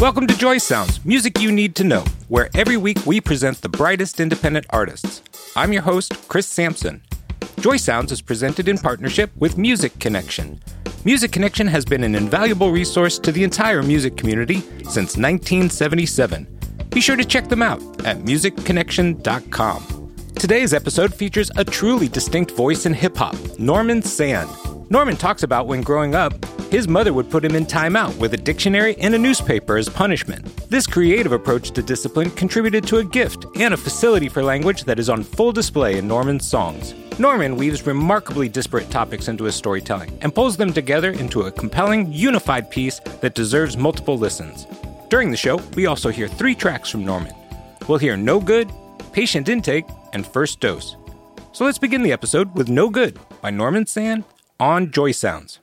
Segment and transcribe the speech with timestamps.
[0.00, 3.68] Welcome to Joy Sounds, music you need to know, where every week we present the
[3.68, 5.22] brightest independent artists.
[5.56, 7.02] I'm your host, Chris Sampson.
[7.58, 10.60] Joy Sounds is presented in partnership with Music Connection.
[11.04, 16.46] Music Connection has been an invaluable resource to the entire music community since 1977.
[16.90, 20.14] Be sure to check them out at musicconnection.com.
[20.36, 24.48] Today's episode features a truly distinct voice in hip hop, Norman Sand.
[24.90, 26.34] Norman talks about when growing up,
[26.70, 30.44] his mother would put him in timeout with a dictionary and a newspaper as punishment.
[30.68, 34.98] This creative approach to discipline contributed to a gift and a facility for language that
[34.98, 36.94] is on full display in Norman's songs.
[37.18, 42.12] Norman weaves remarkably disparate topics into his storytelling and pulls them together into a compelling,
[42.12, 44.66] unified piece that deserves multiple listens.
[45.08, 47.34] During the show, we also hear three tracks from Norman.
[47.88, 48.70] We'll hear No Good,
[49.12, 50.96] Patient Intake, and First Dose.
[51.52, 54.24] So let's begin the episode with No Good by Norman Sand
[54.60, 55.60] on Joy Sounds.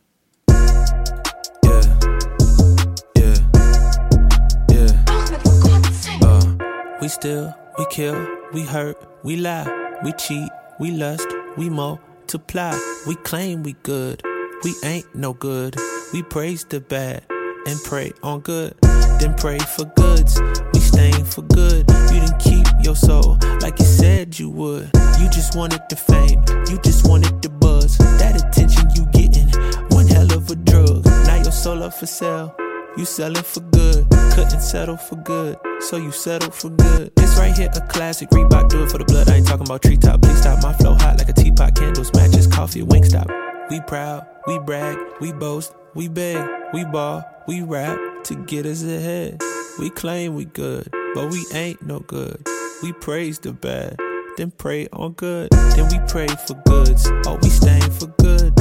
[7.06, 12.76] We steal, we kill, we hurt, we lie, we cheat, we lust, we multiply.
[13.06, 14.24] We claim we good,
[14.64, 15.76] we ain't no good.
[16.14, 17.24] We praise the bad
[17.68, 20.42] and pray on good, then pray for goods.
[20.74, 21.86] We stain for good.
[22.12, 24.90] You didn't keep your soul like you said you would.
[25.20, 28.00] You just wanted the fame, you just wanted the buzz.
[28.00, 29.50] That attention you getting,
[29.96, 31.06] one hell of a drug.
[31.06, 32.56] Now your soul up for sale.
[32.98, 37.12] You selling for good, couldn't settle for good, so you settled for good.
[37.18, 38.30] This right here a classic.
[38.30, 39.30] Reebok do it for the blood.
[39.30, 40.22] I ain't talking about treetop.
[40.22, 40.64] Please stop.
[40.64, 41.76] My flow hot like a teapot.
[41.76, 43.28] Candles, matches, coffee, wing stop.
[43.70, 48.82] We proud, we brag, we boast, we beg, we ball, we rap to get us
[48.84, 49.42] ahead.
[49.78, 52.48] We claim we good, but we ain't no good.
[52.82, 53.98] We praise the bad,
[54.38, 55.50] then pray on good.
[55.52, 57.08] Then we pray for goods.
[57.26, 58.54] Oh, we stain for good.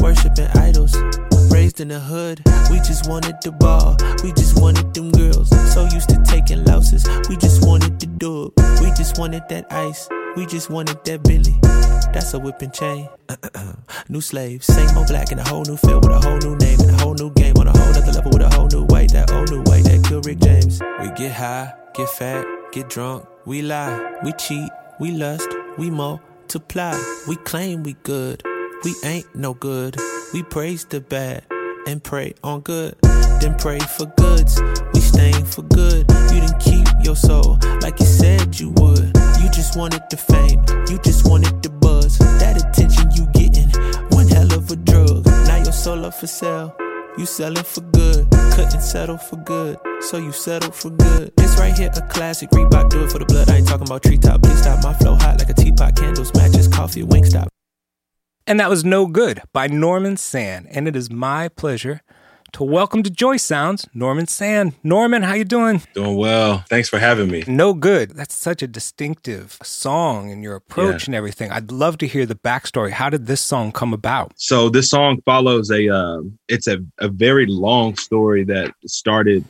[0.00, 0.94] Worshipping idols
[1.50, 2.42] raised in the hood.
[2.70, 5.48] We just wanted the ball, we just wanted them girls.
[5.72, 8.52] So used to taking losses, we just wanted the dub.
[8.80, 11.56] We just wanted that ice, we just wanted that Billy.
[12.12, 13.08] That's a whipping chain.
[14.08, 16.80] new slave, same old black in a whole new field with a whole new name
[16.80, 19.06] and a whole new game on a whole other level with a whole new way.
[19.08, 20.80] That old new way that killed Rick James.
[21.00, 24.70] We get high, get fat, get drunk, we lie, we cheat,
[25.00, 26.98] we lust, we multiply.
[27.26, 28.42] We claim we good,
[28.84, 29.96] we ain't no good.
[30.32, 31.46] We praise the bad
[31.86, 32.96] and pray on good.
[33.40, 34.60] Then pray for goods.
[34.92, 36.10] We stain for good.
[36.32, 39.16] You didn't keep your soul like you said you would.
[39.40, 40.64] You just wanted the fame.
[40.88, 42.18] You just wanted the buzz.
[42.18, 43.70] That attention you getting.
[44.10, 45.24] One hell of a drug.
[45.26, 46.76] Now your soul up for sale.
[47.18, 48.30] You selling for good.
[48.52, 49.76] Couldn't settle for good.
[50.02, 51.32] So you settled for good.
[51.36, 52.48] This right here a classic.
[52.50, 53.50] Reebok do it for the blood.
[53.50, 54.40] I ain't talking about treetop.
[54.40, 54.84] Please stop.
[54.84, 55.96] My flow hot like a teapot.
[55.96, 57.48] Candles, matches, coffee, wing stop.
[58.46, 60.68] And that was No Good by Norman Sand.
[60.70, 62.02] And it is my pleasure
[62.52, 64.74] to welcome to Joy Sounds Norman Sand.
[64.82, 65.82] Norman, how you doing?
[65.94, 66.64] Doing well.
[66.68, 67.44] Thanks for having me.
[67.46, 68.10] No Good.
[68.10, 71.06] That's such a distinctive song and your approach yeah.
[71.06, 71.50] and everything.
[71.50, 72.90] I'd love to hear the backstory.
[72.90, 74.32] How did this song come about?
[74.36, 79.44] So this song follows a uh, it's a, a very long story that started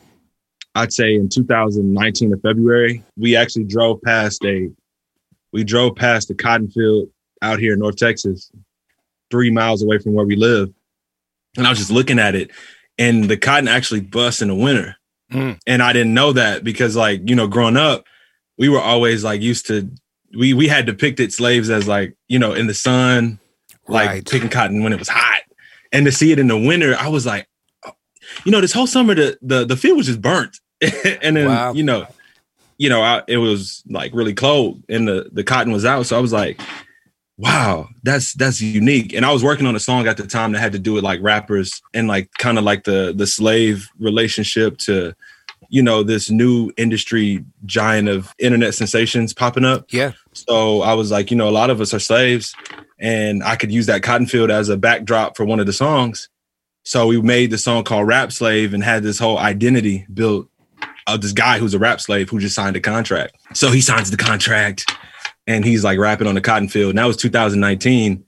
[0.75, 3.03] I'd say in 2019 of February.
[3.17, 4.71] We actually drove past a
[5.53, 7.09] we drove past a cotton field
[7.43, 8.51] out here in North Texas
[9.31, 10.71] three miles away from where we live.
[11.57, 12.51] And I was just looking at it,
[12.99, 14.97] and the cotton actually busts in the winter.
[15.33, 15.59] Mm.
[15.67, 18.05] And I didn't know that because, like, you know, growing up,
[18.57, 19.91] we were always like used to
[20.37, 23.39] we we had depicted slaves as like, you know, in the sun,
[23.87, 24.29] like right.
[24.29, 25.43] picking cotton when it was hot.
[25.93, 27.49] And to see it in the winter, I was like,
[27.87, 27.93] oh,
[28.45, 30.59] you know, this whole summer the the, the field was just burnt.
[30.81, 31.73] and then, wow.
[31.73, 32.07] you know,
[32.79, 36.07] you know, I, it was like really cold and the the cotton was out.
[36.07, 36.61] So I was like,
[37.39, 39.15] wow, that's that's unique.
[39.15, 41.05] And I was working on a song at the time that had to do with
[41.05, 45.15] like rappers and like kind of like the the slave relationship to
[45.71, 49.87] you know this new industry giant of internet sensations popping up.
[49.93, 50.13] Yeah.
[50.33, 52.55] So I was like, you know, a lot of us are slaves
[52.99, 56.29] and I could use that cotton field as a backdrop for one of the songs.
[56.85, 60.49] So we made the song called Rap Slave and had this whole identity built
[61.07, 63.37] of this guy who's a rap slave who just signed a contract.
[63.55, 64.91] So he signs the contract
[65.49, 66.91] and he's like rapping on the cotton field.
[66.91, 68.23] And that was 2019.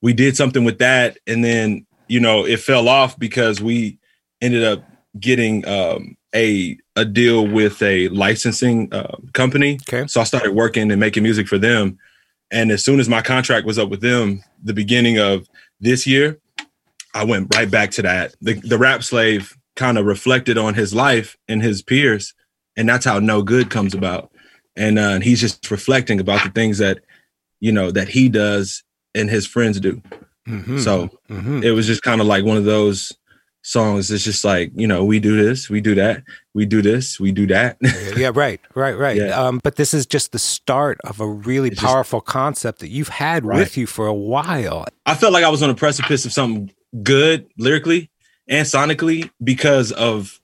[0.00, 3.98] We did something with that, and then you know it fell off because we
[4.40, 4.82] ended up
[5.18, 9.78] getting um, a a deal with a licensing uh, company.
[9.88, 10.06] Okay.
[10.06, 11.98] So I started working and making music for them.
[12.50, 15.46] And as soon as my contract was up with them, the beginning of
[15.80, 16.40] this year,
[17.14, 18.34] I went right back to that.
[18.40, 22.34] The, the rap slave kind of reflected on his life and his peers,
[22.76, 24.29] and that's how no good comes about
[24.76, 27.00] and uh, and he's just reflecting about the things that
[27.60, 28.82] you know that he does
[29.14, 30.02] and his friends do.
[30.48, 30.78] Mm-hmm.
[30.78, 31.62] So mm-hmm.
[31.62, 33.12] it was just kind of like one of those
[33.62, 36.22] songs it's just like you know we do this we do that
[36.54, 37.76] we do this we do that
[38.16, 39.38] yeah right right right Yeah.
[39.38, 42.88] um, but this is just the start of a really It's just- powerful concept that
[42.88, 43.58] you've had Right.
[43.58, 46.72] with you for a while i felt like i was on the precipice of something
[47.02, 48.10] good lyrically
[48.48, 50.40] and sonically because of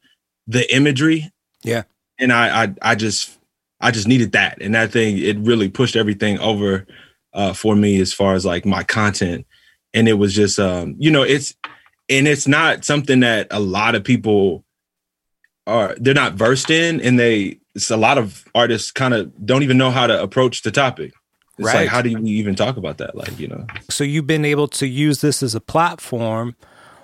[0.47, 1.33] the imagery
[1.65, 1.85] Yeah.
[2.19, 3.39] and i i, I just
[3.81, 4.59] i just needed that.
[4.61, 6.87] And that thing it really pushed everything over
[7.35, 9.47] uh, for me as far as like my content.
[9.93, 11.55] And it was just um you know it's
[12.09, 14.65] and it's not something that a lot of people
[15.67, 17.01] are they're not versed in.
[17.01, 20.63] And they it's a lot of artists kind of don't even know how to approach
[20.63, 21.13] the topic.
[21.59, 21.75] It's Right.
[21.83, 23.15] like how do you even talk about that?
[23.15, 23.67] Like you know?
[23.91, 26.57] So you've been able to use this as a platform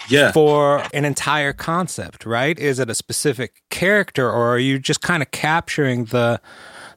[0.08, 2.58] yeah for an entire concept, right?
[2.58, 6.40] Is it a specific character or are you just kind of capturing the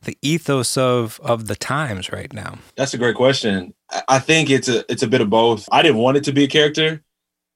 [0.03, 2.59] the ethos of of the times right now?
[2.75, 3.73] That's a great question.
[4.07, 5.67] I- think it's a it's a bit of both.
[5.71, 7.03] I didn't want it to be a character.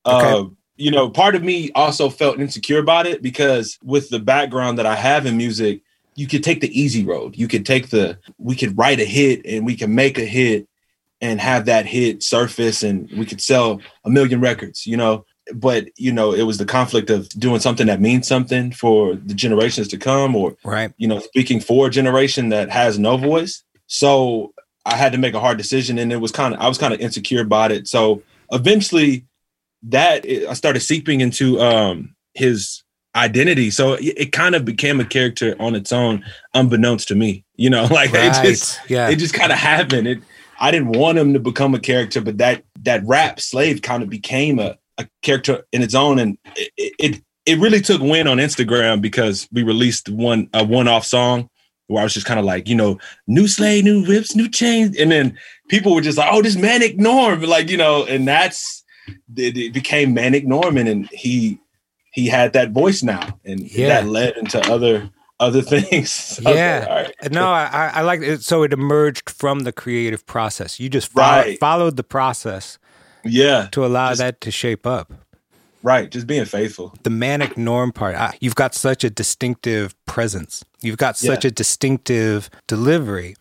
[0.06, 0.32] Okay.
[0.32, 0.44] Uh,
[0.76, 4.86] you know, part of me also felt insecure about it because with the background that
[4.86, 5.82] I have in music,
[6.16, 7.36] you could take the easy road.
[7.38, 10.68] You could take the we could write a hit and we can make a hit
[11.22, 15.26] and have that hit surface and we could sell a million records, you know.
[15.54, 19.34] But you know, it was the conflict of doing something that means something for the
[19.34, 20.92] generations to come or Right.
[20.98, 23.64] you know, speaking for a generation that has no voice.
[23.88, 24.54] So
[24.86, 26.94] I had to make a hard decision, and it was kind of I was kind
[26.94, 27.88] of insecure about it.
[27.88, 29.26] So eventually,
[29.84, 32.84] that I started seeping into um, his
[33.16, 33.72] identity.
[33.72, 36.24] So it, it kind of became a character on its own,
[36.54, 37.44] unbeknownst to me.
[37.56, 38.26] You know, like Right.
[38.36, 39.10] it just yeah.
[39.10, 40.08] it just kind of happened.
[40.08, 40.20] It
[40.60, 44.10] I didn't want him to become a character, but that that rap slave kind of
[44.10, 48.38] became a, a character in its own, and it, it it really took win on
[48.38, 51.50] Instagram because we released one a one off song
[51.88, 54.96] where I was just kind of like, you know, new slave, new whips, new chains,
[54.98, 55.36] and then
[55.70, 58.84] people were just like, oh, this manic norm, like you know, and that's
[59.36, 61.60] it, it became manic Norman, and he
[62.12, 63.88] he had that voice now, and Yeah.
[64.02, 65.10] that led into other
[65.40, 66.40] other things.
[66.44, 66.80] Yeah.
[66.82, 67.32] like, all right.
[67.32, 68.42] No, I, I- like it.
[68.44, 70.80] So it emerged from the creative process.
[70.82, 71.60] You just follow, Right.
[71.60, 72.78] followed the process
[73.24, 75.14] yeah, to allow Just- that to shape up.
[75.84, 76.94] right, just being faithful.
[77.04, 80.64] The manic norm part, ah, you've got such a distinctive presence.
[80.82, 81.50] You've got such Yeah.
[81.50, 83.36] a distinctive delivery.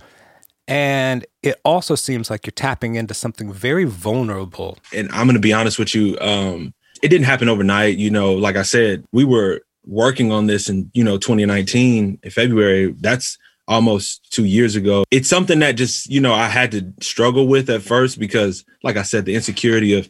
[0.67, 4.79] And it also seems like you're tapping into something very vulnerable.
[4.93, 7.97] and I'm gonna be honest with you, um, it didn't happen overnight.
[7.97, 12.31] You know, like I said, we were working on this in you know 2019 in
[12.31, 12.95] February.
[13.01, 13.39] That's
[13.69, 15.05] almost two years ago.
[15.11, 18.97] It's something that just you know I had to struggle with at first because, like
[18.97, 20.09] I said, the insecurity of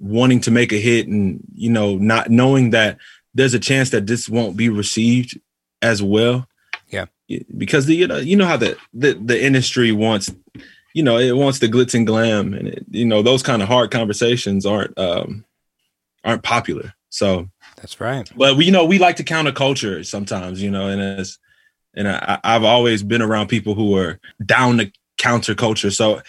[0.00, 2.98] wanting to make a hit and you know not knowing that
[3.34, 5.38] there's a chance that this won't be received
[5.82, 6.48] as well.
[6.88, 7.06] Yeah.
[7.58, 10.32] because the you know you know how the the, the industry wants
[10.94, 13.66] you know it wants the glitz and glam and it, you know those kind of
[13.68, 15.44] hard conversations aren't um
[16.22, 18.30] aren't popular so That's right.
[18.36, 21.38] but we you know we like to counter culture sometimes you know and as
[21.96, 25.92] and I, i've always been around people who are down to counterculture.
[25.94, 26.20] so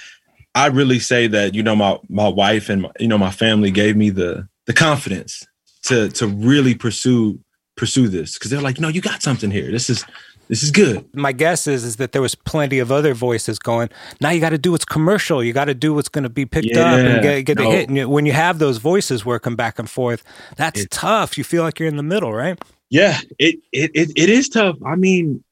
[0.56, 3.72] i really say that you know my my wife and my, you know my family
[3.72, 5.46] gave me the the confidence
[5.84, 7.40] to to really pursue
[7.76, 10.04] pursue this because they're like no you got something here this is
[10.50, 13.90] this is good My guess is is that there was plenty of other voices going.
[14.22, 15.44] Now you got to do what's commercial.
[15.44, 17.70] You got to do what's going to be picked up and get, get No.
[17.70, 17.90] a hit.
[17.90, 20.24] And you- when you have those voices working back and forth,
[20.56, 21.38] that's It's- tough.
[21.38, 22.58] You feel like you're in the middle, right?
[22.90, 24.78] Yeah, it, it it it is tough.
[24.86, 25.44] I mean,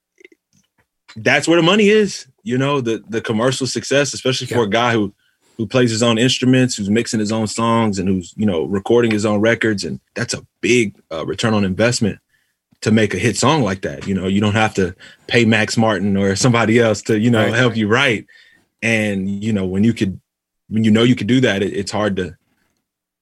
[1.16, 2.28] that's where the money is.
[2.44, 5.14] You know, the the commercial success, especially for a guy who
[5.58, 9.12] who plays his own instruments, who's mixing his own songs, and who's you know recording
[9.12, 12.20] his own records, and that's a big uh, return on investment
[12.82, 14.06] to make a hit song like that.
[14.06, 14.96] You know, you don't have to
[15.28, 17.54] pay Max Martin or somebody else to you know Right.
[17.54, 18.28] help you write.
[18.84, 20.20] And you know, when you could,
[20.70, 22.38] when you know you could do that, it, it's hard to.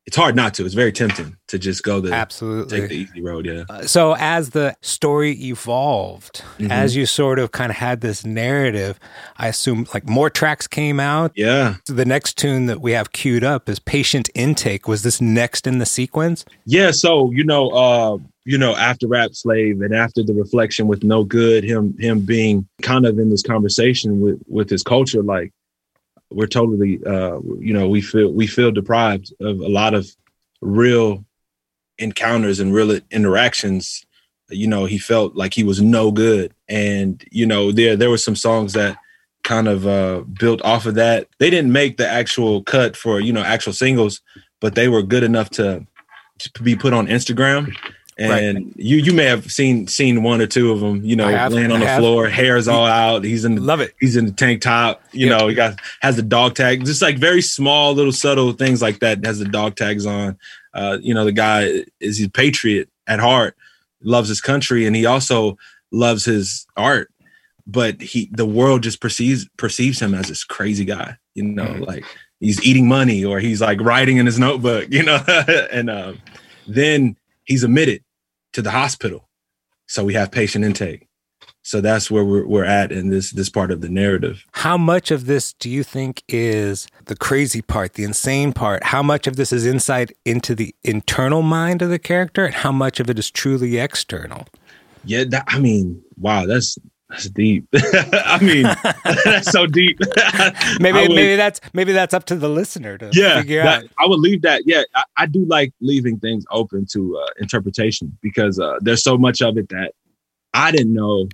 [0.05, 0.65] It's hard not to.
[0.65, 3.45] It's very tempting to just go the absolutely take the easy road.
[3.45, 3.63] Yeah.
[3.69, 6.69] Uh, So as the story evolved, Mhm.
[6.71, 8.99] as you sort of kind of had this narrative,
[9.37, 11.31] I assume like more tracks came out.
[11.35, 11.75] Yeah.
[11.87, 14.87] The next tune that we have queued up is Patient Intake.
[14.89, 16.43] Was this next in the sequence?
[16.65, 21.03] Yeah, so you know, uh, you know, after Rap Slave and after the reflection with
[21.05, 25.53] No Good, him him being kind of in this conversation with with his culture, like
[26.29, 30.09] we're totally, uh, you know, we feel we feel deprived of a lot of
[30.61, 31.25] real
[31.97, 34.05] encounters and real interactions.
[34.49, 38.17] You know, he felt like he was no good, and you know, there there were
[38.17, 38.97] some songs that
[39.43, 41.27] kind of uh, built off of that.
[41.39, 44.21] They didn't make the actual cut for you know actual singles,
[44.59, 45.85] but they were good enough to
[46.39, 47.75] to be put on Instagram.
[48.17, 48.65] And Right.
[48.75, 51.03] you you may have seen seen one or two of them.
[51.03, 51.99] You know, laying on I the have.
[51.99, 53.23] floor, hair's all out.
[53.23, 53.93] He's in the, Love it.
[53.99, 55.01] He's in the tank top.
[55.11, 55.39] You Yep.
[55.39, 56.85] know, he got has the dog tag.
[56.85, 59.25] Just like very small, little subtle things like that.
[59.25, 60.37] Has the dog tags on.
[60.73, 63.55] Uh, you know, the guy is a patriot at heart,
[64.01, 65.57] loves his country, and he also
[65.91, 67.09] loves his art.
[67.65, 71.15] But he, the world just perceives perceives him as this crazy guy.
[71.35, 71.87] You know, Mhm.
[71.87, 72.05] like
[72.39, 74.87] he's eating money or he's like writing in his notebook.
[74.91, 75.17] You know,
[75.71, 76.19] and um,
[76.67, 78.03] then he's admitted
[78.53, 79.27] to the hospital.
[79.87, 81.07] So we have patient intake.
[81.65, 84.45] So that's where we're, we're at in this this part of the narrative.
[84.51, 88.83] How much of this do you think is the crazy part, the insane part?
[88.83, 92.71] How much of this is insight into the internal mind of the character, and how
[92.73, 94.45] much of it is truly external?
[95.05, 96.77] Yeah, that, I mean, wow, that's
[97.13, 97.65] that's deep.
[97.73, 98.63] I mean,
[99.25, 99.99] that's so deep.
[100.79, 103.89] Maybe would- maybe that's maybe that's up to the listener to yeah, figure that- out.
[103.99, 104.63] I would leave that.
[104.65, 109.17] Yeah, I, I do like leaving things open to uh, interpretation because uh, there's so
[109.17, 109.93] much of it that
[110.53, 111.27] I didn't know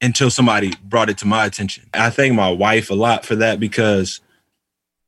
[0.00, 1.88] until somebody brought it to my attention.
[1.94, 4.20] I thank my wife a lot for that because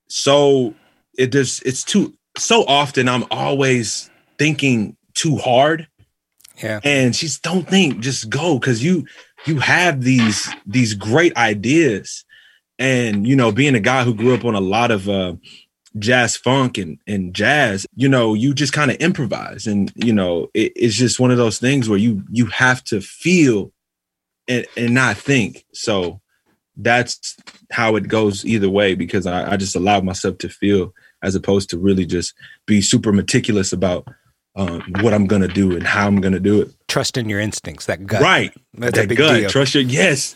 [0.09, 0.75] so
[1.17, 5.87] it just it's too so often I'm always thinking too hard
[6.63, 6.81] Yeah.
[6.85, 9.07] and she's don't think just go because you
[9.47, 12.25] you have these these great ideas.
[12.79, 15.35] And you know being a guy who grew up on a lot of uh
[15.99, 19.67] jazz funk and and jazz you know you just kind of improvise.
[19.67, 23.01] And you know it, it's just one of those things where you you have to
[23.01, 23.73] feel
[24.49, 25.65] and and not think.
[25.73, 26.21] So
[26.77, 27.37] that's
[27.71, 31.71] how it goes either way because I, I just allow myself to feel as opposed
[31.71, 32.35] to really just
[32.67, 34.09] be super meticulous about
[34.57, 36.75] um, what I'm gonna do and how I'm gonna do it.
[36.91, 38.21] Trust in your instincts, that gut.
[38.21, 38.53] Right.
[38.75, 39.41] That's that a big gut.
[39.41, 39.49] deal.
[39.51, 40.35] Trust your yes.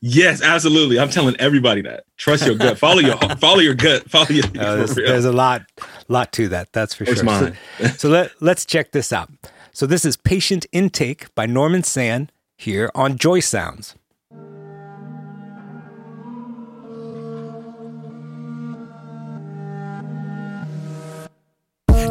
[0.00, 1.00] Yes, absolutely.
[1.00, 2.04] I'm telling everybody that.
[2.16, 2.78] Trust your gut.
[2.78, 4.08] Follow your follow your gut.
[4.10, 5.62] Follow your Uh, there's, there's a lot,
[6.06, 6.72] lot to that.
[6.72, 7.26] That's for Where's sure.
[7.26, 7.40] So-
[7.80, 7.94] mine?
[7.98, 9.28] So, let let's check this out.
[9.72, 13.96] So this is Patient Intake by Norman Sand here on Joy Sounds.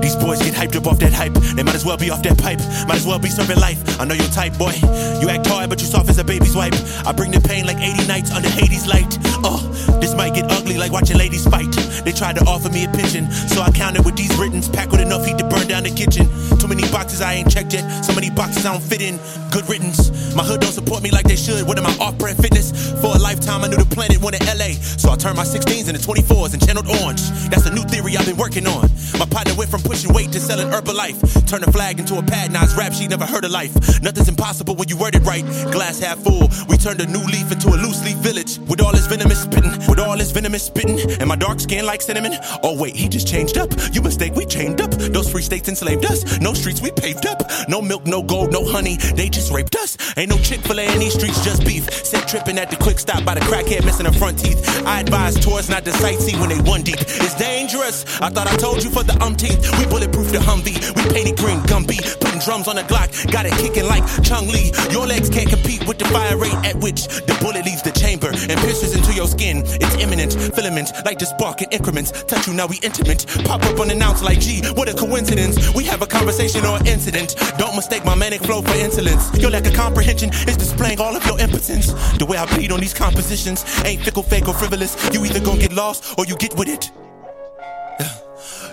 [0.02, 1.34] These boys get hyped up off that hype.
[1.56, 2.60] They might as well be off that pipe.
[2.88, 3.78] Might as well be serving life.
[4.02, 4.74] I know your type, boy.
[5.22, 6.74] You act hard, but you soft as a baby's wipe.
[7.06, 9.18] I bring the pain like 80 nights under Hades' light.
[9.46, 9.62] Oh,
[10.02, 11.72] this might get ugly like watching ladies fight.
[12.04, 14.68] They tried to offer me a pension, so I counted with these writtens.
[14.68, 16.26] Packed with enough heat to burn down the kitchen.
[16.58, 17.86] Too many boxes I ain't checked yet.
[18.02, 19.20] So many boxes I don't fit in.
[19.52, 20.10] Good riddance.
[20.34, 21.68] My hood don't support me like they should.
[21.68, 22.74] What am I off-brand fitness?
[23.02, 24.74] For a lifetime, I knew the planet wanted LA.
[24.98, 27.22] So I turned my 16s into 24s and channeled orange.
[27.50, 28.90] That's a new theory I've been working on.
[29.20, 31.20] My partner went from pushing weight to selling Herbalife.
[31.46, 33.74] Turn a flag into a pad, it's rap she never heard of life.
[34.02, 35.44] Nothing's impossible when you word it right.
[35.72, 36.50] Glass half full.
[36.70, 38.58] We turned a new leaf into a loose leaf village.
[38.60, 42.02] With all this venomous spitting, with all this venomous spitting, and my dark skin like
[42.02, 42.34] cinnamon.
[42.64, 43.72] Oh wait, he just changed up.
[43.92, 44.92] You mistake, we chained up.
[44.92, 46.40] Those free states enslaved us.
[46.40, 47.44] No streets we paved up.
[47.68, 48.96] No milk, no gold, no honey.
[49.16, 49.98] They just raped us.
[50.18, 51.92] Ain't no Chick-fil-A in these streets, just beef.
[51.92, 54.64] Set tripping at the quick stop by the crackhead missing her front teeth.
[54.86, 57.02] I advise tourists not to sightsee when they one deep.
[57.02, 58.06] It's dangerous.
[58.22, 59.60] I thought I told you for the umpteenth.
[59.78, 60.78] We bulletproof the Humvee.
[60.96, 61.98] We painted green Gumby.
[62.20, 63.10] Putting drums on the Glock.
[63.32, 64.72] Got it kicking like Chun-Li.
[64.92, 68.30] Your legs can't compete with the fire rate at which the bullet leaves the chamber
[68.30, 69.64] and pierces into your skin.
[69.82, 70.34] It's imminent.
[70.54, 72.12] Filament like the spark in increments.
[72.24, 73.26] Touch you now we intimate.
[73.46, 74.62] Pop up unannounced like G.
[74.76, 75.74] What a coincidence.
[75.74, 77.36] We have a conversation or an incident.
[77.58, 79.34] Don't mistake my manic flow for insolence.
[79.40, 81.88] Your lack of comprehension is displaying all of your impotence.
[82.18, 84.94] The way I bleed on these compositions ain't fickle, fake, or frivolous.
[85.14, 86.92] You either gonna get lost or you get with it.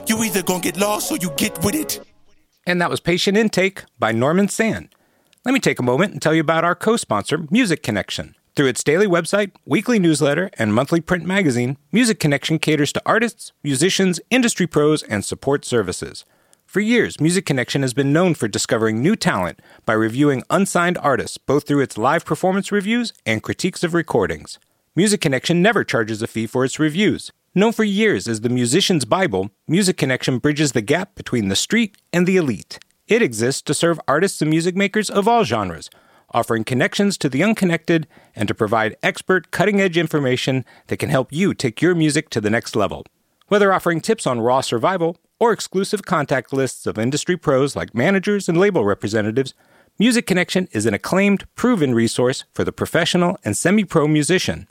[0.06, 2.00] You either gonna get lost or you get with it.
[2.66, 4.88] And that was Patient Intake by Norman Sand.
[5.44, 8.34] Let me take a moment and tell you about our co sponsor, Music Connection.
[8.56, 13.52] Through its daily website, weekly newsletter, and monthly print magazine, Music Connection caters to artists,
[13.62, 16.25] musicians, industry pros, and support services.
[16.66, 21.37] For years, Music Connection has been known for discovering new talent by reviewing unsigned artists
[21.37, 24.58] both through its live performance reviews and critiques of recordings.
[24.96, 27.32] Music Connection never charges a fee for its reviews.
[27.56, 31.96] Known for years as the musician's Bible, Music Connection bridges the gap between the street
[32.12, 32.80] and the elite.
[33.06, 35.88] It exists to serve artists and music makers of all genres,
[36.32, 41.32] offering connections to the unconnected and to provide expert, cutting edge information that can help
[41.32, 43.06] you take your music to the next level.
[43.46, 48.49] Whether offering tips on raw survival or exclusive contact lists of industry pros like managers
[48.49, 49.54] and label representatives,
[49.96, 54.66] Music Connection is an acclaimed, proven resource for the professional and semi pro musician.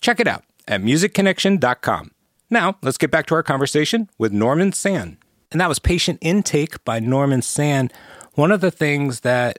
[0.00, 2.12] Check it out at musicconnection.com.
[2.54, 5.16] Now, let's get back to our conversation with Norman Sand.
[5.50, 7.92] And that was Patient Intake by Norman Sand.
[8.34, 9.58] One of the things that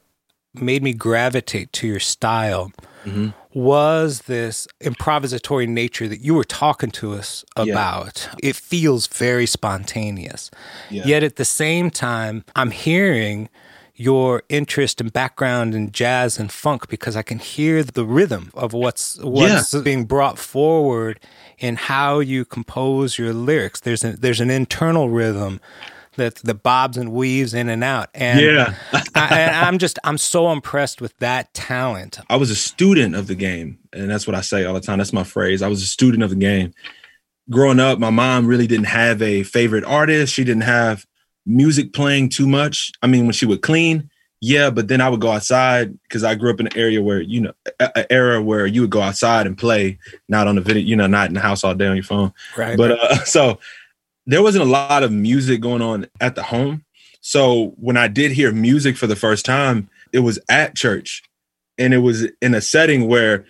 [0.53, 2.71] made me gravitate to your style
[3.03, 3.31] mm-hmm.
[3.53, 8.29] was this improvisatory nature that you were talking to us about.
[8.41, 10.49] It feels very spontaneous.
[10.89, 11.05] Yeah.
[11.05, 13.49] Yet at the same time, I'm hearing
[13.97, 18.73] your interest and background in jazz and funk because I can hear the rhythm of
[18.73, 19.81] what's what's yeah.
[19.81, 21.19] being brought forward
[21.59, 23.79] in how you compose your lyrics.
[23.79, 25.59] There's a, there's an internal rhythm
[26.15, 28.09] that the bobs and weaves in and out.
[28.13, 28.73] And yeah,
[29.15, 32.19] I, am just I'm so impressed with that talent.
[32.29, 34.97] I was a student of the game, and that's what I say all the time.
[34.97, 35.61] That's my phrase.
[35.61, 36.73] I was a student of the game.
[37.49, 40.33] Growing up, my mom really didn't have a favorite artist.
[40.33, 41.05] She didn't have
[41.45, 42.91] music playing too much.
[43.01, 44.09] I mean, when she would clean,
[44.45, 47.19] yeah, but then I would go outside because I grew up in an area where
[47.19, 49.97] you know, an era where you would go outside and play,
[50.29, 52.31] not on the video, you know, not in the house all day on your phone.
[52.55, 52.77] Right.
[52.77, 53.59] But uh, so
[54.27, 56.85] there wasn't a lot of music going on at the home.
[57.21, 61.23] So when I did hear music for the first time, it was at church,
[61.77, 63.45] and it was in a setting where,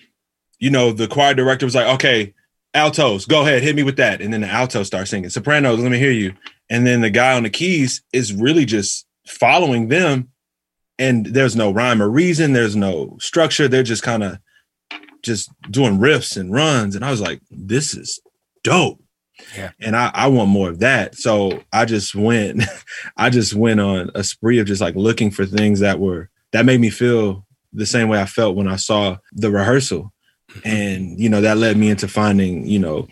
[0.60, 2.34] you know, the choir director was like, "Okay,
[2.74, 5.30] altos, go ahead, hit me with that," and then the altos start singing.
[5.30, 6.34] Sopranos, let me hear you
[6.70, 10.30] and then the guy on the keys is really just following them
[10.98, 14.38] and there's no rhyme or reason there's no structure they're just kind of
[15.22, 18.20] just doing riffs and runs and i was like this is
[18.64, 19.00] dope
[19.58, 19.72] yeah.
[19.82, 22.64] and I, I want more of that so i just went
[23.18, 26.66] i just went on a spree of just like looking for things that were that
[26.66, 30.14] made me feel the same way i felt when i saw the rehearsal
[30.52, 30.68] mm-hmm.
[30.68, 33.08] and you know that led me into finding you know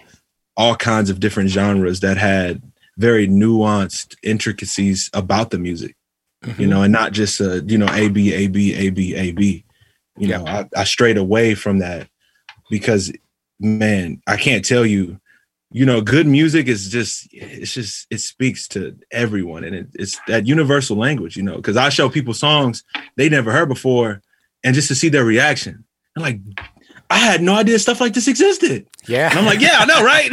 [0.56, 2.62] all kinds of different genres that had
[2.98, 5.96] very nuanced intricacies about the music,
[6.44, 6.62] mm-hmm.
[6.62, 9.32] you know, and not just uh, you know A B A B A B A
[9.32, 9.66] B.
[10.18, 10.38] You yeah.
[10.38, 12.08] know, I, I strayed away from that
[12.70, 13.12] because,
[13.60, 15.20] man, I can't tell you.
[15.76, 20.20] You know, good music is just it's just it speaks to everyone, and it, it's
[20.28, 21.36] that universal language.
[21.36, 22.84] You know, because I show people songs
[23.16, 24.22] they never heard before,
[24.64, 25.84] and just to see their reaction,
[26.16, 26.42] I'm like,
[27.10, 28.86] I had no idea stuff like this existed.
[29.08, 29.32] Yeah.
[29.32, 30.32] And I'm like, yeah, I know, right?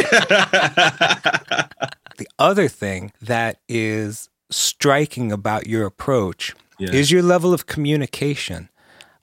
[2.20, 6.90] The other thing that is striking about your approach yeah.
[6.92, 8.68] is your level of communication.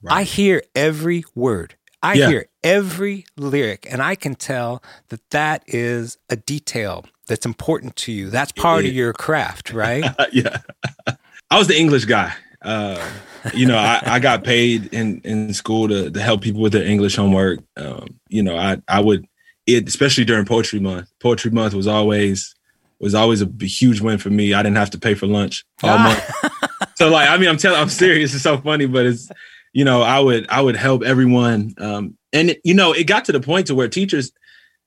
[0.02, 0.18] Right.
[0.18, 1.74] I hear every word.
[2.02, 2.28] I yeah.
[2.28, 8.12] hear every lyric, and I can tell that that is a detail that's important to
[8.12, 8.30] you.
[8.30, 10.04] That's part of your craft, right?
[10.32, 10.58] yeah.
[11.50, 12.32] I was the English guy.
[12.62, 13.04] Uh,
[13.54, 16.84] you know, I, I, got paid in, in school to, to help people with their
[16.84, 17.60] English homework.
[17.76, 19.26] Um, you know, I, I would,
[19.64, 22.56] it, especially during poetry month, poetry month was always
[23.00, 24.54] was always a huge win for me.
[24.54, 26.02] I didn't have to pay for lunch all ah.
[26.02, 26.92] month.
[26.96, 28.34] so like, I mean, I'm telling, I'm serious.
[28.34, 29.30] It's so funny, but it's,
[29.72, 31.74] you know, I would, I would help everyone.
[31.78, 34.32] Um, and you know, it got to the point to where teachers,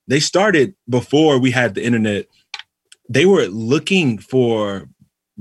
[0.07, 2.25] they started before we had the internet.
[3.09, 4.87] They were looking for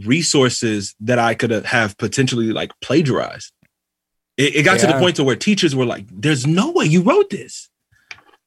[0.05, 3.53] resources that I could have potentially like plagiarized.
[4.37, 4.87] It, it got yeah.
[4.87, 7.69] to the point to where teachers were like, "There's no way you wrote this."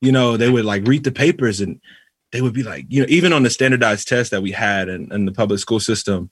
[0.02, 1.80] You know, they would like read the papers and
[2.34, 5.14] they would be like, you know, even on the standardized test that we had in,
[5.14, 6.32] in the public school system,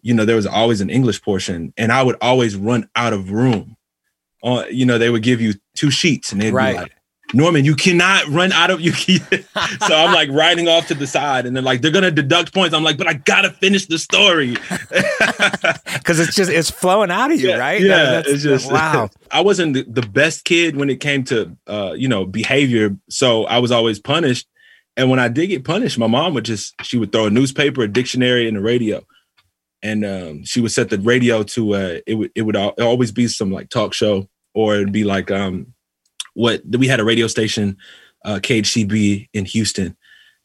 [0.00, 3.30] you know, there was always an English portion, and I would always run out of
[3.30, 3.76] room.
[4.42, 6.72] On, you know, they would give you two sheets, and they'd right.
[6.72, 6.92] be like,
[7.34, 8.92] Norman, you cannot run out of you.
[9.86, 12.74] so I'm like riding off to the side, and they're like, they're gonna deduct points.
[12.74, 14.52] I'm like, but I gotta finish the story
[15.98, 17.80] because it's just it's flowing out of you, yeah, right?
[17.80, 19.10] Yeah, That's, it's just wow.
[19.30, 23.44] I wasn't the, the best kid when it came to uh, you know behavior, so
[23.44, 24.48] I was always punished.
[24.96, 27.82] And when I did get punished, my mom would just she would throw a newspaper,
[27.82, 29.04] a dictionary, and the radio,
[29.82, 33.28] and um, she would set the radio to uh, it would it would always be
[33.28, 35.74] some like talk show or it'd be like um
[36.34, 37.76] what we had a radio station
[38.24, 39.96] uh, KHCB in Houston,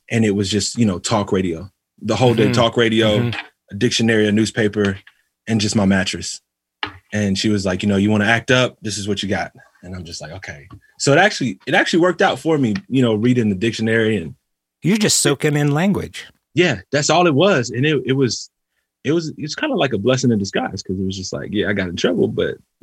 [0.09, 1.69] and it was just you know talk radio
[2.01, 2.53] the whole day, mm-hmm.
[2.53, 3.39] talk radio, mm-hmm.
[3.71, 4.99] a dictionary, a newspaper,
[5.47, 6.41] and just my mattress.
[7.13, 8.77] And she was like, you know, you want to act up?
[8.81, 9.53] This is what you got.
[9.87, 10.67] And I'm just like, okay.
[10.99, 14.35] So it actually it actually worked out for me, you know, reading the dictionary and
[14.83, 16.27] you're just soaking in language.
[16.53, 17.71] Yeah, that's all it was.
[17.71, 18.51] And it it was
[19.03, 21.49] it was it's kind of like a blessing in disguise because it was just like,
[21.51, 22.57] yeah, I got in trouble, but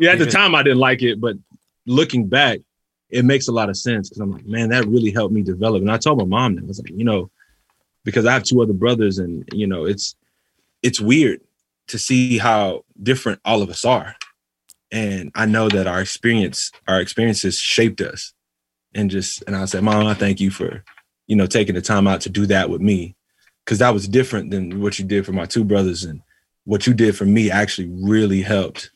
[0.00, 1.36] yeah, at the time I didn't like it, but
[1.86, 2.60] looking back,
[3.10, 5.82] it makes a lot of sense because I'm like, man, that really helped me develop.
[5.82, 7.30] And I told my mom that I was like, you know,
[8.04, 10.14] because I have two other brothers, and you know, it's
[10.82, 11.40] it's weird
[11.88, 14.14] to see how different all of us are
[14.92, 18.34] and I know that our experience, our experiences shaped us.
[18.94, 20.84] And just and I said, Mom, I thank you for,
[21.26, 23.16] you know, taking the time out to do that with me.
[23.64, 26.04] Cause that was different than what you did for my two brothers.
[26.04, 26.20] And
[26.64, 28.90] what you did for me actually really helped.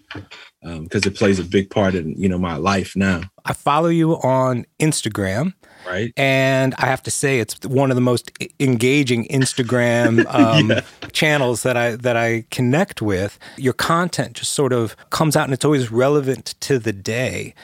[0.63, 3.23] Because um, it plays a big part in, you know, my life now.
[3.45, 5.55] I follow you on Instagram
[5.87, 6.13] right?
[6.17, 10.81] And I have to say, it's one of the most engaging Instagram um, yeah.
[11.13, 13.39] channels that I that I connect with.
[13.57, 17.55] Your content just sort of comes out, and it's always relevant to the day.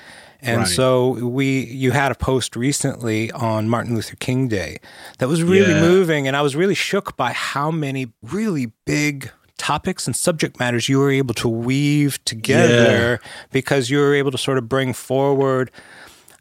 [0.44, 0.68] And right.
[0.68, 4.78] so we you had a post recently on Martin Luther King Day
[5.18, 5.80] that was really yeah.
[5.80, 9.30] moving and I was really shook by how many really big
[9.62, 13.30] topics and subject matters you were able to weave together yeah.
[13.52, 15.70] because you were able to sort of bring forward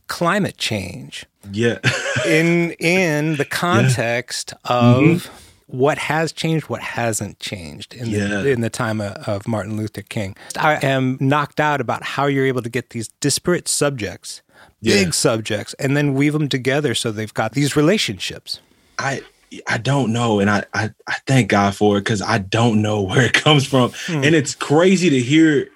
[0.08, 1.28] climate change.
[1.52, 1.78] Yeah.
[2.26, 4.76] in in the context yeah.
[4.76, 5.36] of mm-hmm.
[5.68, 8.28] what has changed, what hasn't changed in yeah.
[8.28, 10.36] the in the time of, of Martin Luther King.
[10.58, 14.42] I am knocked out about how you're able to get these disparate subjects,
[14.82, 18.60] big subjects, and then weave them together so they've got these relationships.
[18.98, 19.22] I
[19.68, 23.02] I don't know, and I I, I thank God for it because I don't know
[23.04, 24.24] where it comes from, hmm.
[24.24, 25.70] and it's crazy to hear.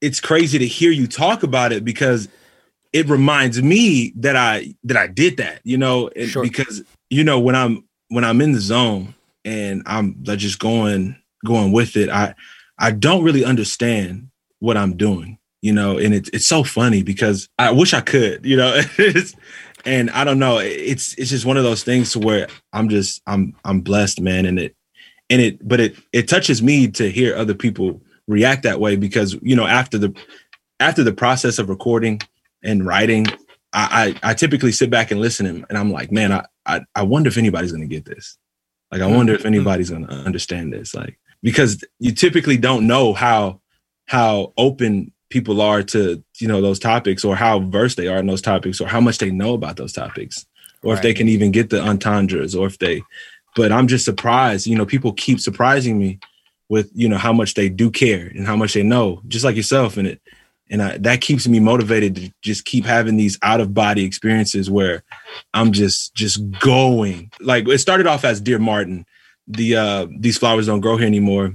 [0.00, 2.28] It's crazy to hear you talk about it because
[2.92, 6.42] it reminds me that I that I did that, you know, sure.
[6.42, 11.72] because you know when I'm when I'm in the zone and I'm just going going
[11.72, 12.34] with it, I
[12.78, 17.48] I don't really understand what I'm doing, you know, and it's it's so funny because
[17.58, 18.80] I wish I could, you know,
[19.84, 23.22] and I don't know, it's it's just one of those things to where I'm just
[23.26, 24.76] I'm I'm blessed, man, and it
[25.30, 29.36] and it but it it touches me to hear other people react that way because
[29.42, 30.14] you know after the
[30.80, 32.20] after the process of recording
[32.62, 33.26] and writing,
[33.72, 36.80] I, I, I typically sit back and listen and, and I'm like, man, I, I,
[36.94, 38.38] I wonder if anybody's gonna get this.
[38.90, 39.48] Like, I wonder if mm-hmm.
[39.48, 40.94] anybody's gonna understand this.
[40.94, 43.60] Like, because you typically don't know how
[44.06, 48.26] how open people are to you know those topics or how versed they are in
[48.26, 50.46] those topics or how much they know about those topics
[50.82, 50.98] or right.
[50.98, 53.02] if they can even get the entendres or if they
[53.56, 56.18] but i'm just surprised you know people keep surprising me
[56.68, 59.56] with you know how much they do care and how much they know just like
[59.56, 60.20] yourself and it
[60.70, 64.70] and I, that keeps me motivated to just keep having these out of body experiences
[64.70, 65.02] where
[65.54, 67.30] I'm just just going.
[67.40, 69.06] Like it started off as Dear Martin,
[69.46, 71.54] the uh these flowers don't grow here anymore.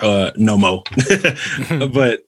[0.00, 0.82] Uh no mo.
[1.92, 2.25] but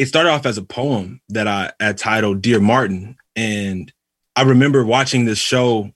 [0.00, 3.18] it started off as a poem that I, titled Dear Martin.
[3.36, 3.92] And
[4.34, 5.92] I remember watching this show.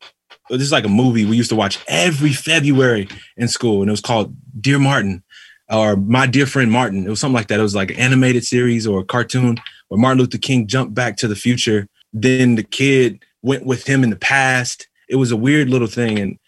[0.51, 3.93] This is like a movie we used to watch every February in school, and it
[3.93, 5.23] was called Dear Martin
[5.71, 7.07] or My Dear Friend Martin.
[7.07, 7.59] It was something like that.
[7.59, 9.57] It was like an animated series or a cartoon
[9.89, 11.89] where Martin Luther King jumped back to the future.
[12.13, 14.87] Then the kid went with him in the past.
[15.09, 16.19] It was a weird little thing.
[16.19, 16.39] And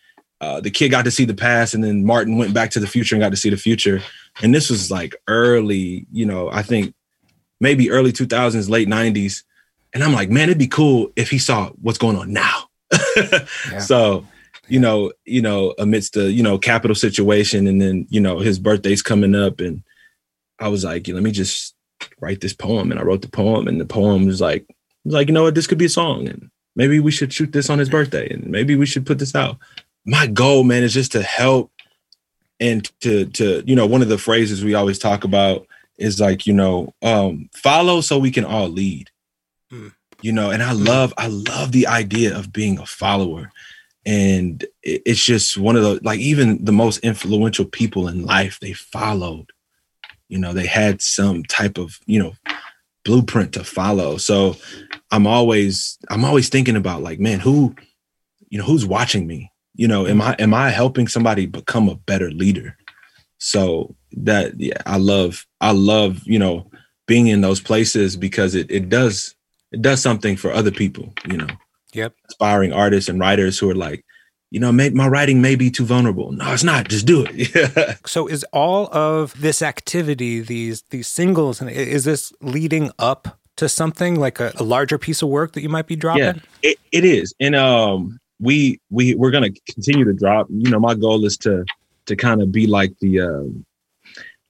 [0.42, 2.86] uh, the kid got to see the past, and then Martin went back to the
[2.86, 4.02] future and got to see the future.
[4.42, 6.92] And this was like early, you know, I think
[7.60, 9.42] maybe early 2000s, late 90s.
[9.94, 12.68] And I'm like, man, it'd be cool if he saw what's going on now.
[13.16, 13.78] yeah.
[13.78, 14.26] So
[14.68, 17.66] you know, you know, amidst the, you know, capital situation.
[17.66, 19.60] And then, you know, his birthday's coming up.
[19.60, 19.82] And
[20.58, 21.74] I was like, let me just
[22.20, 22.90] write this poem.
[22.90, 23.68] And I wrote the poem.
[23.68, 24.66] And the poem was like,
[25.04, 26.28] was like, you know what, this could be a song.
[26.28, 28.28] And maybe we should shoot this on his birthday.
[28.28, 29.58] And maybe we should put this out.
[30.04, 31.72] My goal, man, is just to help
[32.58, 35.66] and to to, you know, one of the phrases we always talk about
[35.98, 39.11] is like, you know, um, follow so we can all lead.
[39.72, 39.92] Mm.
[40.22, 43.50] You know, and I love, I love the idea of being a follower.
[44.06, 48.72] And it's just one of the like even the most influential people in life they
[48.72, 49.50] followed.
[50.28, 52.35] You know they had some type of you know
[53.04, 54.16] blueprint to follow.
[54.16, 54.56] So
[55.11, 57.74] i'm always i'm always thinking about like man who
[58.48, 59.50] you know who's watching me?
[59.74, 62.76] You know am i am i helping somebody become a better leader?
[63.38, 66.70] So that yeah i love i love you know
[67.07, 69.35] being in those places because it, it does
[69.72, 71.48] it does something for other people you know
[71.96, 72.14] Yep.
[72.29, 74.05] Aspiring artists and writers who are like,
[74.50, 76.31] you know, may, my writing may be too vulnerable.
[76.31, 76.88] No, it's not.
[76.88, 77.98] Just do it.
[78.07, 83.68] so, is all of this activity, these these singles, and is this leading up to
[83.68, 86.22] something like a, a, larger piece of work that you might be dropping?
[86.22, 90.46] Yeah, it, it is, and um, we we we're gonna continue to drop.
[90.50, 91.64] You know, my goal is to
[92.07, 93.22] to kind of be like the.
[93.22, 93.64] Um,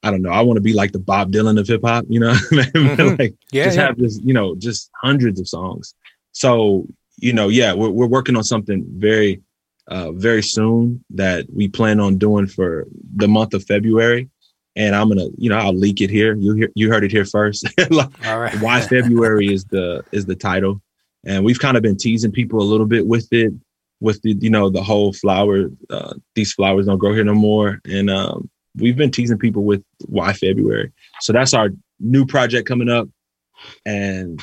[0.06, 0.30] I don't know.
[0.30, 3.16] I want to be like the Bob Dylan of hip hop, you know, mm-hmm.
[3.20, 3.86] like yeah, just yeah.
[3.86, 5.94] have this, you know, just hundreds of songs.
[6.32, 6.86] So
[7.18, 9.42] you know, yeah, we're, we're working on something very,
[9.88, 14.28] uh, very soon that we plan on doing for the month of February.
[14.74, 16.34] And I'm gonna, you know, I'll leak it here.
[16.34, 17.66] You hear, you heard it here first.
[18.26, 18.60] All right.
[18.60, 20.82] Why February is the is the title,
[21.24, 23.54] and we've kind of been teasing people a little bit with it,
[24.00, 25.70] with the you know the whole flower.
[25.88, 29.82] Uh, these flowers don't grow here no more, and um, we've been teasing people with
[30.06, 30.92] why February.
[31.20, 33.08] So that's our new project coming up,
[33.84, 34.40] and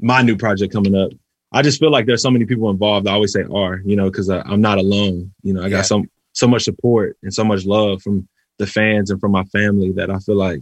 [0.00, 1.12] my new project coming up
[1.54, 3.06] I just feel like there's so many people involved.
[3.06, 5.32] I always say are, you know, because I'm not alone.
[5.44, 5.82] You know, I got yeah.
[5.82, 9.92] so so much support and so much love from the fans and from my family
[9.92, 10.60] that I feel like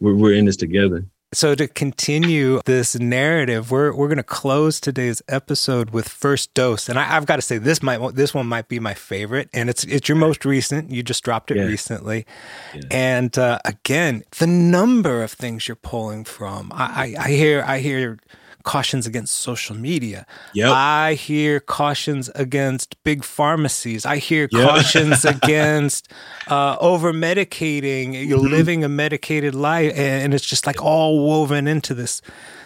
[0.00, 1.04] we're, we're in this together.
[1.34, 6.98] So to continue this narrative, we're we're gonna close today's episode with first dose, and
[6.98, 9.84] I, have got to say this might this one might be my favorite, and it's
[9.84, 10.90] it's your most recent.
[10.90, 11.64] You just dropped it yeah.
[11.64, 12.26] recently,
[12.74, 12.82] yeah.
[12.90, 16.70] and uh, again, the number of things you're pulling from.
[16.74, 18.18] I, I, I hear I hear
[18.62, 20.26] cautions against social media.
[20.54, 20.70] Yep.
[20.74, 24.06] I hear cautions against big pharmacies.
[24.06, 24.68] I hear Yep.
[24.68, 26.08] cautions against
[26.48, 28.26] uh, over medicating.
[28.26, 28.50] You're Mhm.
[28.50, 32.22] living a medicated life, and, and it's just like all woven into this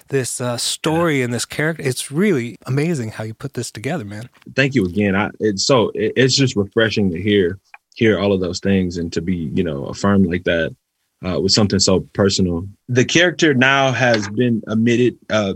[0.08, 1.82] this uh, story and this character.
[1.82, 4.28] It's really amazing how you put this together, man.
[4.54, 5.16] thank you again.
[5.16, 7.58] I it's so it, it's just refreshing to hear
[7.96, 10.74] hear all of those things and to be you know affirmed like that
[11.26, 12.68] uh, with something so personal.
[12.88, 15.16] The character now has been admitted.
[15.28, 15.54] Uh,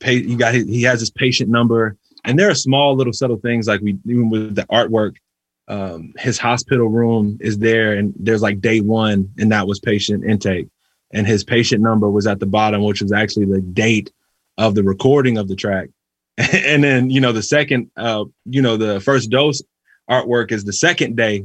[0.00, 3.38] pay, he got his, he has his patient number, and there are small little subtle
[3.38, 5.16] things like we even with the artwork.
[5.68, 10.24] Um, his hospital room is there, and there's like day one, and that was patient
[10.24, 10.66] intake,
[11.12, 14.10] and his patient number was at the bottom, which was actually the date
[14.58, 15.88] of the recording of the track
[16.36, 19.62] and then you know the second uh you know the first dose
[20.10, 21.44] artwork is the second day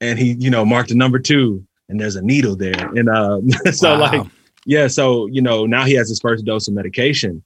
[0.00, 3.40] and he you know marked a number two and there's a needle there and uh
[3.72, 4.00] so Wow.
[4.00, 4.26] like
[4.64, 7.42] yeah so you know now he has his first dose of medication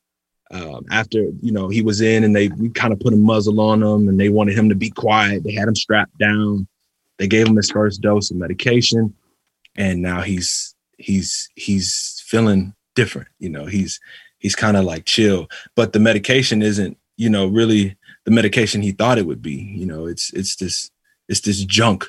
[0.53, 3.83] um after you know he was in and they kind of put a muzzle on
[3.83, 5.43] him and they wanted him to be quiet.
[5.43, 6.67] They had him strapped down.
[7.19, 9.13] They gave him his first dose of medication
[9.77, 14.01] and now he's he's he's feeling different you know he's
[14.39, 15.49] he's kind of like chill.
[15.75, 19.87] But the medication isn't you know really the medication he thought it would be you
[19.87, 20.91] know it's it's this
[21.29, 22.05] it's this junk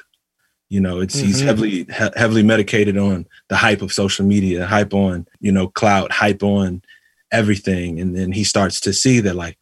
[0.70, 1.46] you know it's he's Mhm.
[1.46, 6.12] heavily he- heavily medicated on the hype of social media hype on you know clout
[6.12, 6.82] hype on
[7.32, 8.00] everything.
[8.00, 9.58] And then he starts to see that like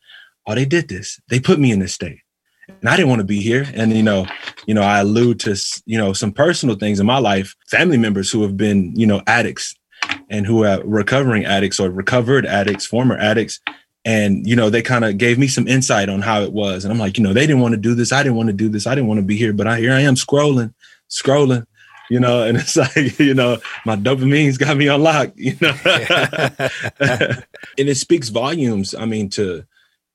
[0.47, 1.19] oh they did this.
[1.29, 2.19] They put me in this state.
[2.67, 3.65] And i didn't want to be here.
[3.73, 4.27] And you know
[4.65, 8.31] you know i allude to you know some personal things in my life family members
[8.31, 9.75] who have been you know addicts
[10.29, 13.59] and who are recovering addicts or recovered addicts former addicts.
[14.03, 16.85] And you know they kind of gave me some insight on how it was.
[16.85, 18.11] And i'm like you know they didn't want to do this.
[18.11, 18.87] I didn't want to do this.
[18.87, 19.53] I didn't want to be here.
[19.53, 20.73] But i here i am scrolling
[21.09, 21.65] scrolling
[22.09, 25.75] you know and it's like you know my dopamine's got me unlocked you know?
[27.77, 29.65] And it speaks volumes i mean to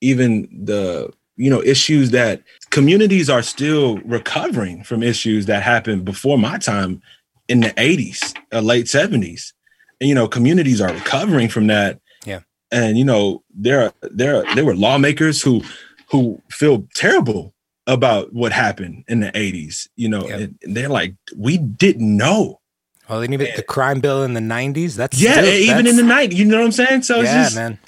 [0.01, 6.39] even the you know issues that communities are still recovering from issues that happened before
[6.39, 7.03] my time
[7.49, 9.53] in the 80s uh, late 70s
[10.01, 12.01] and you know communities are recovering from that.
[12.27, 12.41] Yeah.
[12.71, 15.63] and you know there are, there there were lawmakers who
[16.11, 17.55] who feel terrible
[17.95, 20.37] about what happened in the 80s you know Yeah.
[20.37, 22.61] and, they're like we didn't know
[23.09, 24.95] Well, and even the crime bill in the '90s.
[24.95, 27.43] That's yeah still- even in the night you know what i'm saying so it's yeah,
[27.45, 27.79] just man.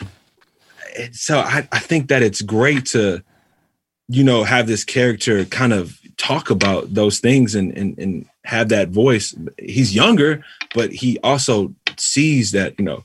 [1.13, 3.23] so I, I think that it's great to
[4.09, 8.69] you know have this character kind of talk about those things and and, and have
[8.71, 10.43] that voice he's younger
[10.75, 13.05] but he also sees that you know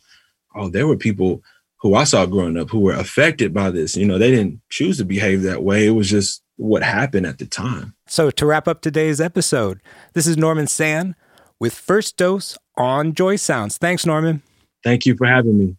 [0.55, 1.41] oh there were people
[1.81, 4.97] who i saw growing up who were affected by this you know they didn't choose
[4.97, 8.67] to behave that way it was just what happened at the time So, to wrap
[8.67, 9.79] up today's episode,
[10.13, 11.15] this is Norman Sand
[11.59, 13.77] with First Dose on Joy Sounds.
[13.77, 14.41] Thanks, Norman.
[14.83, 15.75] thank you for having me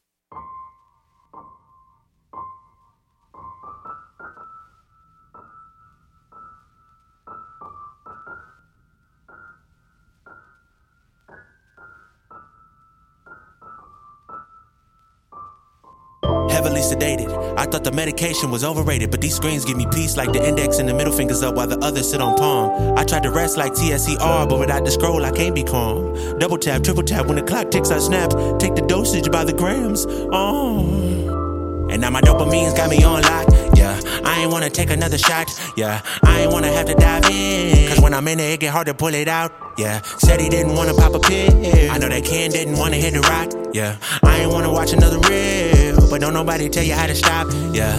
[16.58, 17.56] Heavily sedated.
[17.56, 20.80] I thought the medication was overrated, but these screens give me peace like the index
[20.80, 22.98] and the middle fingers up while the others sit on palm.
[22.98, 26.16] I tried to rest like TSER, but without the scroll, I can't be calm.
[26.40, 28.30] Double tap, triple tap, when the clock ticks, I snap.
[28.58, 30.04] Take the dosage by the grams.
[30.32, 31.86] Oh.
[31.92, 33.46] And now my dopamine's got me on lock.
[33.76, 35.46] Yeah, I ain't wanna take another shot.
[35.76, 37.88] Yeah, I ain't wanna have to dive in.
[37.88, 39.52] Cause when I'm in it, it get hard to pull it out.
[39.78, 41.52] Yeah, said he didn't wanna pop a pill.
[41.88, 43.52] I know that Ken didn't wanna hit the rock.
[43.72, 43.94] Yeah,
[44.24, 45.97] I ain't wanna watch another reel.
[46.10, 47.48] But don't nobody tell you how to stop.
[47.72, 47.94] Yeah,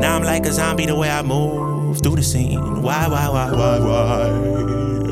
[0.00, 2.82] now I'm like a zombie the way I move through the scene.
[2.82, 5.11] Why, why, why, why, why?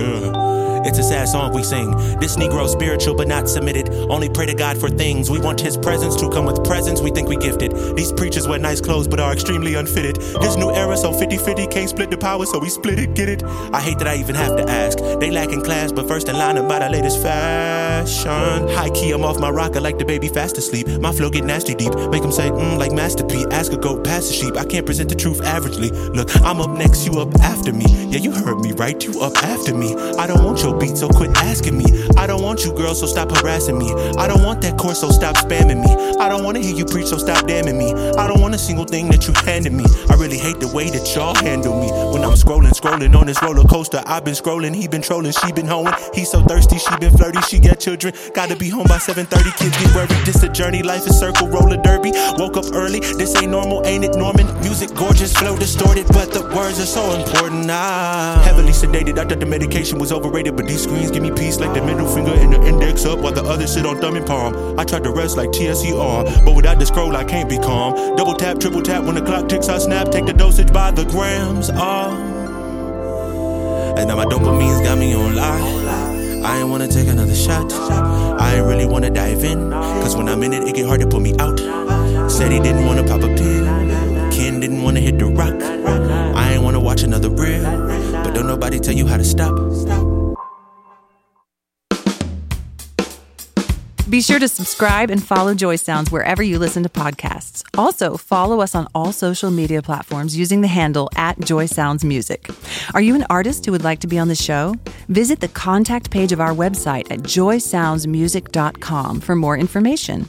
[0.84, 1.90] It's a sad song we sing.
[2.18, 3.90] This Negro spiritual but not submitted.
[4.10, 5.30] Only pray to God for things.
[5.30, 7.00] We want His presence to come with presents.
[7.00, 7.72] We think we gifted.
[7.96, 10.16] These preachers wear nice clothes but are extremely unfitted.
[10.40, 13.14] This new era so 50 50 can't split the power, so we split it.
[13.14, 13.42] Get it?
[13.44, 14.98] I hate that I even have to ask.
[14.98, 18.68] They lack in class, but first in line by the latest fashion.
[18.68, 20.88] High key, I'm off my rocker like the baby fast asleep.
[21.00, 21.94] My flow get nasty deep.
[22.10, 23.44] Make them say, mm, like Master P.
[23.50, 24.56] Ask a goat, pass a sheep.
[24.56, 25.90] I can't present the truth averagely.
[26.14, 27.86] Look, I'm up next, you up after me.
[28.10, 29.94] Yeah, you heard me right, you up after me.
[30.18, 31.84] I don't want your beat, so quit asking me.
[32.16, 33.92] I don't want you, girl, so stop harassing me.
[34.18, 36.16] I don't want that course, so stop spamming me.
[36.18, 37.92] I don't wanna hear you preach, so stop damning me.
[37.92, 39.84] I don't want a single thing that you handed me.
[40.08, 41.88] I really hate the way that y'all handle me.
[42.12, 45.52] When I'm scrolling, scrolling on this roller coaster, I've been scrolling, he been trolling, she
[45.52, 45.94] been hoeing.
[46.14, 48.14] He's so thirsty, she been flirty, she got children.
[48.34, 50.24] Gotta be home by 7:30, kids get worried.
[50.24, 52.12] This a journey, life is circle, roller derby.
[52.38, 54.46] Woke up early, this ain't normal, ain't it, Norman?
[54.60, 57.68] Music gorgeous, flow distorted, but the words are so important.
[57.70, 59.18] Ah, heavily sedated.
[59.18, 62.06] I thought the medication was overrated, but these screens give me peace like the middle
[62.06, 64.78] finger and the index up while the other sit on thumb and palm.
[64.78, 68.14] I tried to rest like TSER, but without the scroll, I can't be calm.
[68.14, 71.06] Double tap, triple tap, when the clock ticks, I snap, take the dosage by the
[71.06, 71.70] grams.
[71.72, 72.14] Ah.
[73.96, 76.44] And now my dopamine's got me on live.
[76.44, 77.72] I ain't wanna take another shot.
[77.72, 79.70] I ain't really wanna dive in.
[79.70, 81.58] Cause when I'm in it, it get hard to pull me out.
[82.30, 83.64] Said he didn't wanna pop a pill.
[84.30, 85.54] Ken didn't wanna hit the rock.
[86.36, 87.62] I ain't wanna watch another reel.
[88.12, 90.09] But don't nobody tell you how to stop.
[94.10, 97.62] Be sure to subscribe and follow Joy Sounds wherever you listen to podcasts.
[97.78, 102.50] Also, follow us on all social media platforms using the handle at Joy Sounds Music.
[102.92, 104.74] Are you an artist who would like to be on the show?
[105.08, 110.28] Visit the contact page of our website at joysoundsmusic.com for more information.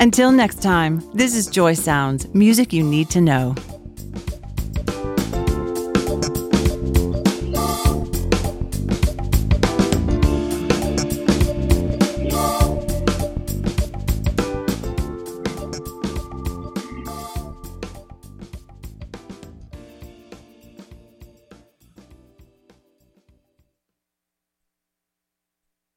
[0.00, 3.54] Until next time, this is Joy Sounds, music you need to know.